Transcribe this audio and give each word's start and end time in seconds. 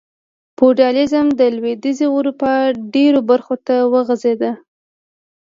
فیوډالېزم 0.57 1.27
د 1.39 1.41
لوېدیځې 1.55 2.07
اروپا 2.15 2.53
ډېرو 2.93 3.19
برخو 3.29 3.55
ته 3.65 3.75
وغځېد. 3.93 4.41